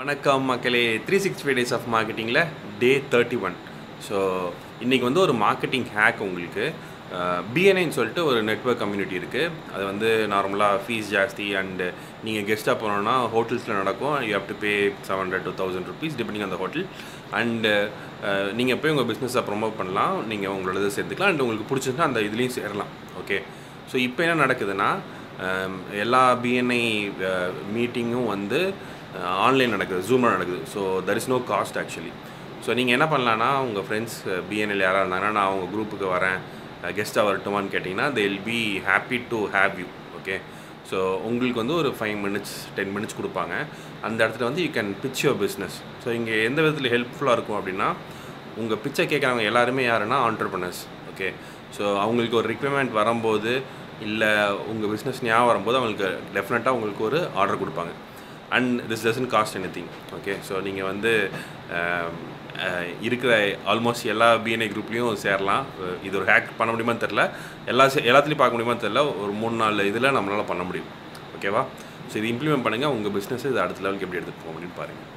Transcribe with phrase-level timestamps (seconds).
[0.00, 2.38] வணக்கம் மக்களே three sixty five days of மார்க்கெட்டிங்கில்
[2.80, 3.56] day thirty one
[4.06, 4.16] so
[4.84, 6.64] இன்றைக்கி வந்து ஒரு மார்க்கெட்டிங் ஹேக் உங்களுக்கு.
[7.52, 11.86] பிஎன்ஐன்னு சொல்லிட்டு ஒரு நெட்வொர்க் கம்யூனிட்டி இருக்குது அது வந்து நார்மலாக ஃபீஸ் ஜாஸ்தி அண்டு
[12.26, 14.16] நீங்கள் கெஸ்ட்டாக போனோன்னா ஹோட்டல்ஸில் நடக்கும்.
[14.28, 14.72] You have to pay
[15.08, 16.86] seven hundred to thousand rupees depending அந்த ஹோட்டல்
[17.40, 17.72] அண்டு
[18.60, 20.16] நீங்கள் போய் உங்கள் பிஸ்னஸை ப்ரொமோட் பண்ணலாம்.
[20.32, 21.32] நீங்கள் உங்களோட இதை சேர்த்துக்கலாம்.
[21.34, 22.90] அண்ட் உங்களுக்கு பிடிச்சிருந்தா அந்த இதுலேயும் சேரலாம்.
[23.22, 23.38] ஓகே
[23.92, 24.90] ஸோ இப்போ என்ன நடக்குதுன்னா
[26.02, 26.82] எல்லா பிஎன்ஐ
[27.76, 28.60] மீட்டிங்கும் வந்து
[29.46, 30.62] ஆன்லைன் நடக்குது ஜூமில் நடக்குது.
[30.74, 32.12] So there is no cost actually
[32.64, 34.18] so நீங்கள் என்ன பண்ணலான்னா உங்கள் ஃப்ரெண்ட்ஸ்
[34.50, 36.38] பிஎன்எல் யாராக இருந்தாங்கன்னா நான் உங்கள் குரூப்புக்கு வரேன்.
[36.98, 39.86] கெஸ்ட்டாக வரட்டுமான்னு கேட்டிங்கன்னா they will be happy to have you
[40.18, 40.36] okay
[40.90, 40.98] so
[41.28, 43.54] உங்களுக்கு வந்து ஒரு ஃபைவ் மினிட்ஸ் டென் மினிட்ஸ் கொடுப்பாங்க.
[44.06, 47.88] அந்த இடத்துல வந்து you can pitch your business so இங்கே எந்த விதத்தில் ஹெல்ப்ஃபுல்லாக இருக்கும் அப்படின்னா
[48.62, 50.80] உங்கள் பிச்சை கேட்குறவங்க எல்லாருமே யாருன்னா ஆண்டர்பனர்ஸ்
[51.12, 51.28] ஓகே
[51.76, 53.52] ஸோ அவங்களுக்கு ஒரு ரிக்வயர்மெண்ட் வரும்போது
[54.06, 54.32] இல்லை
[54.72, 57.94] உங்கள் பிஸ்னஸ் ஞாபகம் வரும்போது அவங்களுக்கு டெஃபினட்டாக உங்களுக்கு ஒரு ஆர்டர் கொடுப்பாங்க.
[58.54, 61.12] And this doesn't cost anything okay so நீங்கள் வந்து
[63.00, 63.32] இருக்கிற
[63.66, 65.64] ஆல்மோஸ்ட் எல்லா பிஎன்ஐ குரூப்லேயும் சேரலாம்.
[66.02, 67.22] இது ஒரு ஹேக் பண்ண முடியுமான்னு தெரில
[67.66, 70.90] எல்லா சே- எல்லாத்துலேயும் பார்க்க முடியுமான்னு தெரில ஒரு மூணு நாலு இதில் நம்மளால் பண்ண முடியும்.
[71.34, 71.62] ஓகேவா?
[72.10, 75.10] ஸோ இது இம்ப்ளிமெண்ட் பண்ணுங்கள் உங்கள் பிஸ்னஸ் இது அடுத்த லெவலுக்கு எப்படி எடுத்துகிட்டு போக முடியும்னு பாருங்கள்